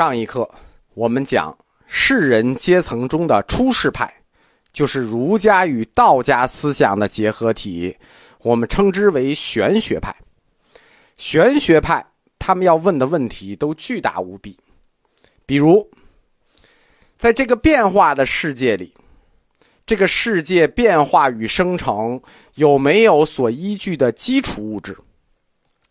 [0.00, 0.50] 上一课
[0.94, 1.54] 我们讲
[1.86, 4.10] 士人阶层中的出世派，
[4.72, 7.94] 就是儒家与道家思想的结合体，
[8.38, 10.16] 我们称之为玄学派。
[11.18, 12.02] 玄学派
[12.38, 14.58] 他们要问的问题都巨大无比，
[15.44, 15.86] 比如，
[17.18, 18.94] 在这个变化的世界里，
[19.84, 22.18] 这个世界变化与生成
[22.54, 24.96] 有没有所依据的基础物质？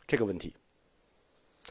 [0.08, 0.52] 这个问题，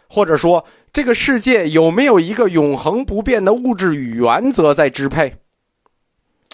[0.09, 0.64] 或者说。
[0.90, 5.32] 这个世界有没有一个永恒不变的物质与原则在支配？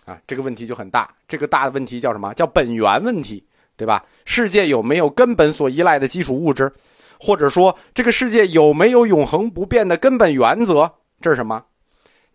[0.05, 1.15] 啊，这个问题就很大。
[1.29, 2.35] 这个大的问题叫什么？
[2.35, 3.43] 叫本源问题，
[3.77, 4.05] 对吧？
[4.27, 6.71] 世界有没有根本所依赖的基础物质？
[7.19, 10.93] 或者说，这个世界有没有永恒不变的根本原则？
[11.21, 11.65] 这是什么？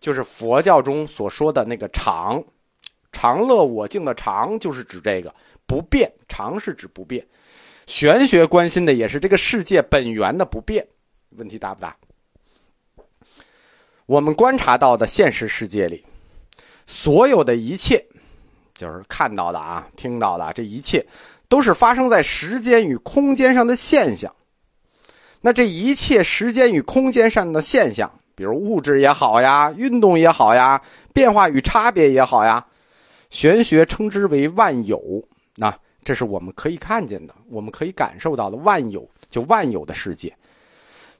[0.00, 2.42] 就是佛教中所说的那个常，
[3.12, 5.32] 常乐我净的常，就是指这个
[5.66, 6.10] 不变。
[6.26, 7.24] 常是指不变。
[7.86, 10.84] 玄学关心的也是这个世界本源的不变。
[11.36, 11.96] 问题大不大？
[14.06, 16.04] 我们观察到的现实世界里，
[16.86, 18.04] 所有的一切，
[18.74, 21.06] 就是看到的啊、听到的这一切，
[21.48, 24.34] 都是发生在时间与空间上的现象。
[25.40, 30.82] 那这一切时间与空间上的现象，比如物质也好呀，运动也好呀，
[31.14, 32.66] 变化与差别也好呀，
[33.30, 35.00] 玄学称之为万有。
[35.54, 40.34] 那这是我们可以看见的，我们可以感受到的万有，就万有的世界。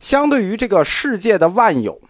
[0.01, 2.01] 相对于这个世界的万有，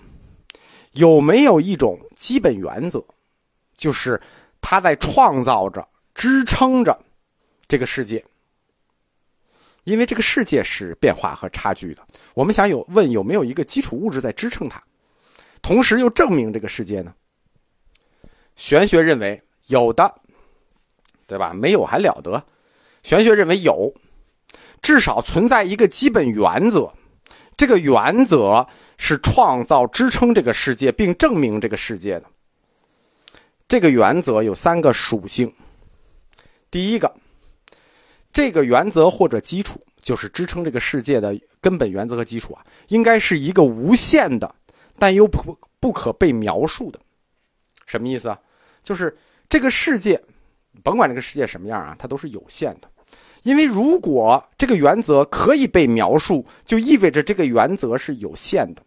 [0.93, 3.05] 有没有一种基本原则，
[3.77, 4.19] 就是
[4.61, 6.99] 它在创造着、支撑着
[7.67, 8.25] 这个世界？
[9.85, 14.81] 因为这个世界是变化和差距的，我们想有问有没有一个基础物质在支撑它，
[15.61, 17.13] 同时又证明这个世界呢？
[18.55, 20.15] 玄学认为有的，
[21.27, 21.53] 对吧？
[21.53, 22.45] 没有还了得？
[23.03, 23.93] 玄学认为有，
[24.81, 26.93] 至少存在一个基本原则。
[27.61, 28.67] 这个原则
[28.97, 32.25] 是创造、支撑这个世界，并证明这个世界的。
[33.69, 35.53] 这个原则有三个属性。
[36.71, 37.15] 第一个，
[38.33, 44.55] 这个原则或者基础，就是支撑这个世界的根本原则和基础啊，应该是一个无限的，
[44.99, 46.99] 但又不不可被描述的。
[47.85, 48.41] 什么意思啊？
[48.83, 49.15] 就是
[49.51, 50.19] 这个世界，
[50.83, 52.90] 甭管这个世界什么样啊，它都是有限的。
[53.43, 58.83] 因为如果这个原则可以被描述，就意味着这个原则是有限的，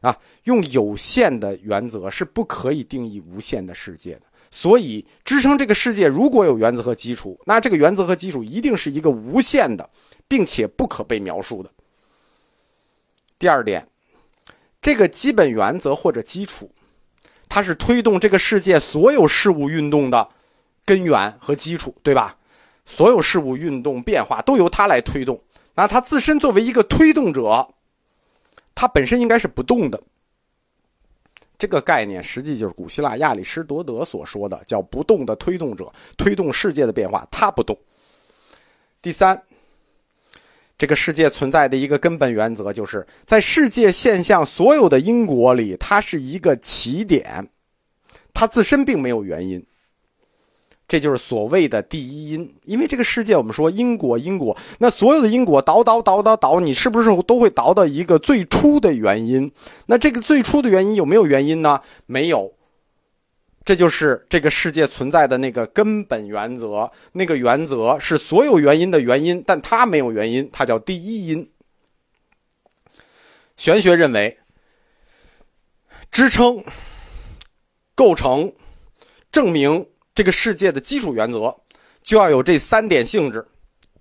[0.00, 4.22] 啊，用有限的原则是不可以定义无限的世界的。
[4.50, 9.88] 所以，支撑这个世界如果有原则和基础，那这个原则和基础一定是一个无限的，
[10.26, 11.70] 并且不可被描述的。
[13.38, 13.86] 第二点，
[14.82, 16.68] 这个基本原则或者基础，
[17.48, 20.28] 它是推动这个世界所有事物运动的
[20.84, 22.36] 根源和基础，对吧？
[22.90, 25.40] 所有事物运动变化都由它来推动，
[25.76, 27.66] 那它自身作为一个推动者，
[28.74, 30.02] 它本身应该是不动的。
[31.56, 37.78] 这个概念实际就是古希腊亚里士多德所说的，叫不动的推动者，推动世界的变化，它不动。
[39.00, 39.40] 第三，
[40.76, 47.48] 这个世界存在的一个根本原则，就是在世界现象所有的因果里，它是一个起点，
[48.34, 49.64] 它自身并没有原因。
[50.90, 59.52] 这就是所谓的第一因，因为这个世界我们说因果因果，那所有的因果倒倒倒倒倒，你是不是都会倒到一个最初的原因？
[59.86, 61.80] 那这个最初的原因有没有原因呢？
[62.06, 62.52] 没有，
[63.64, 71.48] 这就是这个世界存在的那个根本原则，那个原则是所有原因的原因，但它没有原因，它叫第一因。
[73.56, 74.38] 玄学认为，
[76.10, 76.64] 支撑、
[77.94, 78.52] 构成、
[79.30, 79.86] 证明。
[80.20, 81.56] 这个世界的基础原则
[82.02, 83.42] 就要有这三点性质：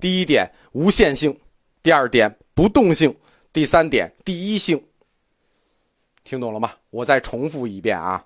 [0.01, 1.33] 第一点无限性，
[1.81, 3.15] 第二点不动性，
[3.53, 4.83] 第三点第一性。
[6.25, 6.73] 听懂了吗？
[6.89, 8.21] 我再重复一遍啊！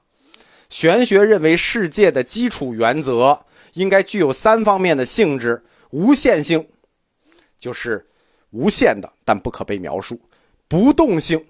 [0.70, 3.40] 玄学认为世界的基础原则
[3.74, 6.68] 应该具有三方面的性质：无限性，
[7.60, 8.04] 就是
[8.50, 10.16] 无限的，但不可被描述；
[10.68, 11.46] 不动性，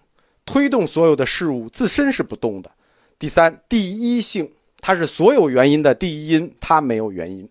[0.45, 2.69] 推动所有的事物自身是不动的；
[3.17, 4.53] 第三，第一性。
[4.85, 7.49] 它是所有原因的第一因，它没有原因。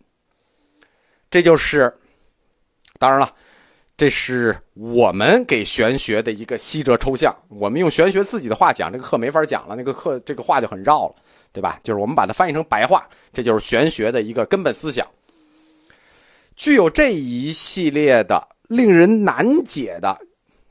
[1.31, 1.91] 这就是，
[2.99, 3.35] 当然了，
[3.97, 7.35] 这是我们给玄学的一个西哲抽象。
[7.49, 11.15] 我们用玄学自己的话讲，这个课没法讲了，那个课这个话就很绕了，
[11.55, 11.81] 对吧？
[11.83, 15.07] 就是我们把它翻译成白话，这就是玄学的一个根本思想。
[16.55, 20.15] 具有这一系列的令人难解的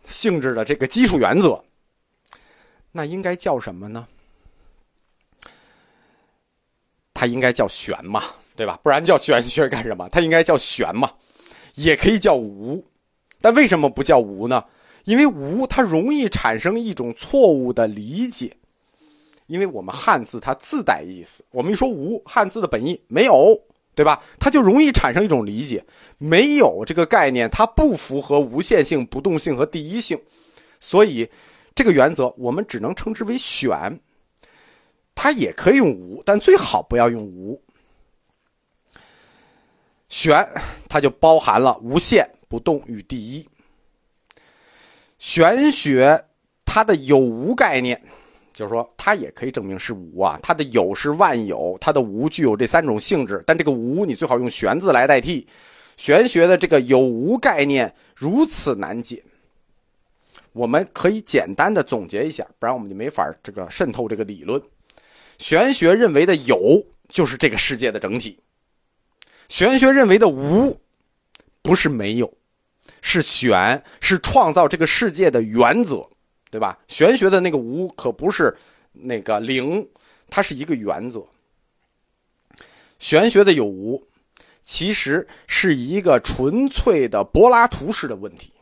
[0.04, 1.60] 性质的这个基础原则，
[2.92, 4.07] 那应该叫什么呢？
[7.21, 8.23] 它应该叫玄嘛，
[8.56, 8.79] 对吧？
[8.81, 10.09] 不然叫玄学干什么？
[10.09, 11.12] 它应该叫玄嘛，
[11.75, 12.83] 也可以叫无。
[13.39, 14.65] 但为什么不叫无呢？
[15.03, 18.51] 因为无它容易产生一种错误的理解，
[19.45, 23.56] 因为我们汉字它自带意思，我们一说无，汉字的本意没有，
[23.94, 24.23] 对吧？
[24.39, 25.85] 它就容易产生一种理解，
[26.18, 30.19] 没有这个概念，它不符合无限性、不动性和第一性，
[30.79, 31.29] 所以
[31.75, 34.00] 这个原则我们只能称之为选。
[35.23, 37.62] 它也可以用无，但最好不要用无。
[40.09, 40.44] 玄，
[40.89, 43.47] 它就包含了无限、不动与第一。
[45.19, 46.19] 玄学
[46.65, 48.01] 它的有无概念，
[48.51, 50.39] 就是说它也可以证明是无啊。
[50.41, 55.47] 它的有是万有，它的无具有这三种性质，但这个无你最好用玄字来代替。
[55.97, 59.23] 玄学的这个有无概念如此难解，
[60.53, 64.59] 我们可以简单的总结一下，不然我们就没法这个渗透这个理论。
[65.42, 68.38] 玄学认为的有就是这个世界的整体，
[69.50, 70.80] 玄学认为的无
[71.64, 72.32] 不是没有，
[73.02, 76.08] 是玄是创造这个世界的原则，
[76.52, 76.78] 对吧？
[76.88, 78.56] 玄学的那个无可不是
[78.94, 79.90] 那个零，
[80.30, 81.26] 它是一个原则。
[83.00, 84.08] 玄学的有无
[84.62, 88.54] 其实是一个纯粹的柏拉图式的问题。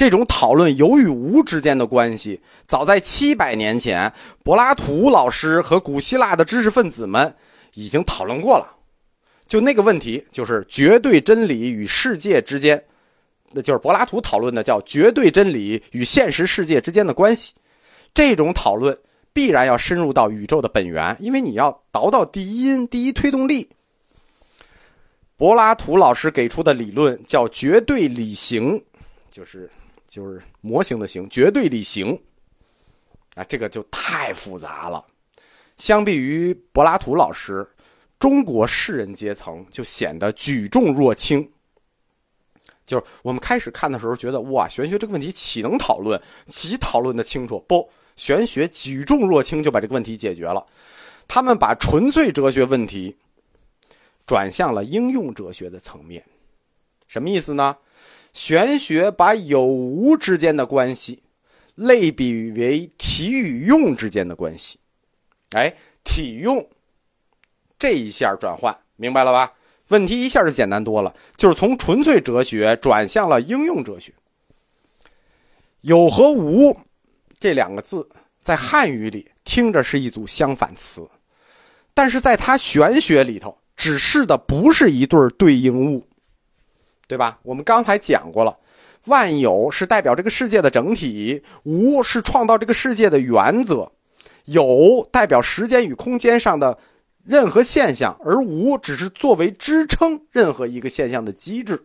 [0.00, 4.10] 这种讨论有与无之间的关系，早在七百年前，
[4.42, 7.36] 柏拉图老师和古希腊的知识分子们
[7.74, 8.76] 已经讨论过了。
[9.46, 12.82] 就那个问题，就是绝对真理与世界之间，
[13.52, 17.52] 那就是柏拉图讨论的，叫绝对真理与现实世界之间的关系。
[18.14, 18.96] 这种讨论
[19.34, 23.68] 必然要深入到宇宙的本源，因为你要倒到第一因、第一推动力。
[25.36, 28.82] 柏拉图老师给出的理论叫绝对理型，
[29.30, 29.70] 就是。
[30.10, 32.20] 就是模型的形，绝对理型，
[33.36, 35.06] 啊，这个就太复杂了。
[35.76, 37.64] 相比于柏拉图老师，
[38.18, 41.48] 中国士人阶层就显得举重若轻。
[42.84, 46.20] 就是我们开始看的时候，觉得哇，玄学这个问题岂能讨论？
[46.48, 47.64] 岂讨论的清楚？
[47.68, 50.66] 不，玄学举重若轻就把这个问题解决了。
[51.28, 53.16] 他们把纯粹哲学问题
[54.26, 56.20] 转向了应用哲学的层面，
[57.06, 57.76] 什么意思呢？
[58.32, 61.22] 玄学把有无之间的关系
[61.74, 64.78] 类比为体与用之间的关系，
[65.52, 65.74] 哎，
[66.04, 66.64] 体用
[67.78, 69.52] 这一下转换明白了吧？
[69.88, 74.12] 问题一下就简单多了，就是从纯粹哲学转向了应用哲学。
[75.80, 76.76] 有和无
[77.38, 81.08] 这两个字在汉语里听着是一组相反词，
[81.94, 86.06] 但是在他玄学里头指示的不是一对对应物。
[87.10, 87.40] 对吧？
[87.42, 88.56] 我们刚才讲过了，
[89.06, 93.90] 万有是代表这个世界的整体，无是创造这个世界的原则，
[94.44, 96.78] 有代表时间与空间上的
[97.24, 101.82] 任何现象，而无只是作为支撑任何一个现象的机制。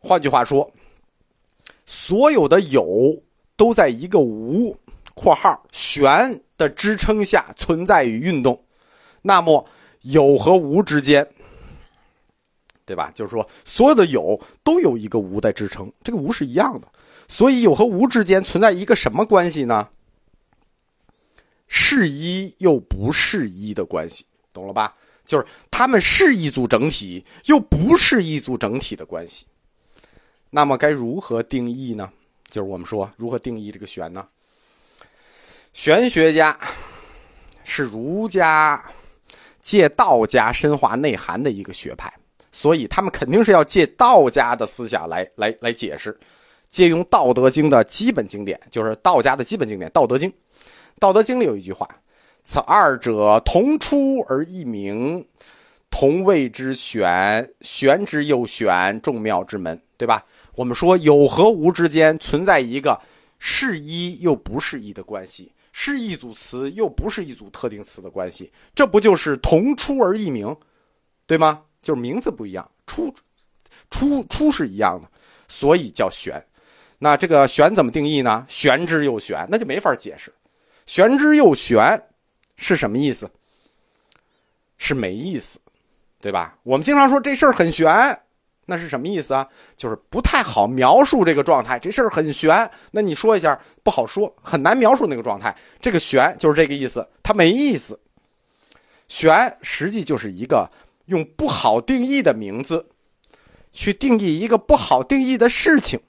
[0.00, 0.68] 换句话说，
[1.84, 3.22] 所有的有
[3.56, 4.76] 都在一个无
[5.14, 8.60] （括号玄）的支撑下存在与运动，
[9.22, 9.64] 那么
[10.00, 11.24] 有和无之间。
[12.86, 13.10] 对吧？
[13.14, 16.88] 就是说，所有的有都有一个无在支撑，这个无是一样的。
[17.28, 19.88] 所以有和无之间存在一个什么关系呢？
[21.66, 24.94] 是一又不是一的关系，懂了吧？
[25.24, 29.44] 就是他们是一组整体，又不是一组整体的关系。
[30.50, 32.08] 那么该如何定义呢？
[32.48, 34.24] 就是我们说如何定义这个玄呢？
[35.72, 36.56] 玄学家
[37.64, 38.80] 是儒家
[39.60, 42.12] 借道家深化内涵的一个学派。
[42.56, 46.18] 所以他们肯定是要借道家的思想来来来解释，
[46.70, 50.30] 借用《道德经》的基本经典，就是道家的基本经典《道德经》。
[50.98, 51.86] 《道德经》里有一句话
[52.42, 55.22] ：“此二者，同出而异名，
[55.90, 57.46] 同谓之玄。
[57.60, 60.24] 玄之又玄，众妙之门。”对吧？
[60.54, 62.98] 我们说有和无之间存在一个
[63.38, 70.56] 是一又不是一的关系，是一组词又不是一组特定词的关系，这不就是同出而异名，
[71.26, 71.62] 对吗？
[71.86, 73.14] 就是名字不一样，出，
[73.92, 75.08] 出出是一样的，
[75.46, 76.44] 所以叫玄。
[76.98, 78.44] 那这个玄怎么定义呢？
[78.48, 80.34] 玄之又玄，那就没法解释。
[80.84, 82.02] 玄之又玄
[82.56, 83.30] 是什么意思？
[84.78, 85.60] 是没意思，
[86.20, 86.58] 对吧？
[86.64, 88.20] 我们经常说这事儿很玄，
[88.64, 89.46] 那是什么意思啊？
[89.76, 91.78] 就是不太好描述这个状态。
[91.78, 95.56] 这事儿很玄，那你说一下不好说，很难描述那个状态。
[95.80, 97.96] 这个玄就是这个意思，它没意思。
[99.06, 100.68] 玄实际就是一个。
[101.06, 102.86] 用不好定义的名字，
[103.72, 106.00] 去定义一个不好定义的事情，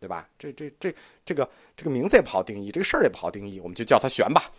[0.00, 0.28] 对吧？
[0.38, 0.94] 这这这
[1.24, 4.50] 这个这个名字也不好定义，这个事儿也不好定义，我们就叫它玄吧。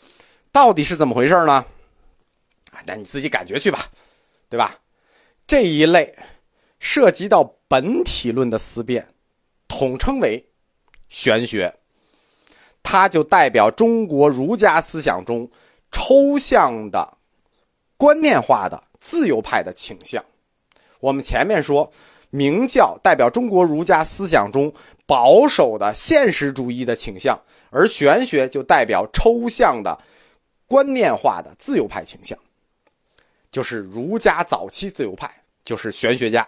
[0.52, 1.66] 到底是怎么回事呢？
[2.86, 3.86] 那你自己感觉去吧，
[4.50, 4.78] 对吧？
[5.48, 6.14] 这一类
[6.80, 9.08] 涉及到本体论的思辨，
[9.68, 10.46] 统称为
[11.08, 11.74] 玄学，
[12.84, 15.50] 它就代表中国儒家思想中
[15.92, 17.18] 抽象的、
[17.96, 20.24] 观念化的自由派的倾向。
[21.00, 21.92] 我们前面说，
[22.32, 24.74] 明教代表中国儒家思想中
[25.06, 29.96] 保守的现实主义的倾向，而玄学就代表抽象的、
[30.66, 32.36] 观念化的自由派倾向，
[33.52, 35.30] 就是儒家早期自由派，
[35.64, 36.48] 就是玄学家。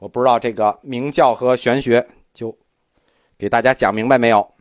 [0.00, 2.04] 我不知道这个明教和玄学
[2.34, 2.52] 就
[3.38, 4.52] 给大家讲明白没有？